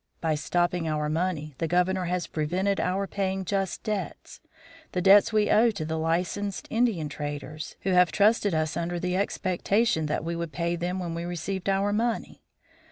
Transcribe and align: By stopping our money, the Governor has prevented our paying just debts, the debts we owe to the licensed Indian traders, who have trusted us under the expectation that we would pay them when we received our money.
By 0.19 0.33
stopping 0.33 0.87
our 0.87 1.09
money, 1.09 1.53
the 1.59 1.67
Governor 1.67 2.05
has 2.05 2.25
prevented 2.25 2.79
our 2.79 3.05
paying 3.05 3.45
just 3.45 3.83
debts, 3.83 4.41
the 4.93 5.01
debts 5.03 5.31
we 5.31 5.51
owe 5.51 5.69
to 5.69 5.85
the 5.85 5.99
licensed 5.99 6.65
Indian 6.71 7.07
traders, 7.07 7.75
who 7.81 7.91
have 7.91 8.11
trusted 8.11 8.55
us 8.55 8.75
under 8.75 8.99
the 8.99 9.15
expectation 9.15 10.07
that 10.07 10.23
we 10.25 10.35
would 10.35 10.51
pay 10.53 10.75
them 10.75 10.97
when 10.99 11.13
we 11.13 11.23
received 11.23 11.69
our 11.69 11.93
money. 11.93 12.41